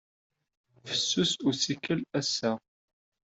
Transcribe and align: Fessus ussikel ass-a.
Fessus 0.85 1.31
ussikel 1.49 1.99
ass-a. 2.19 2.51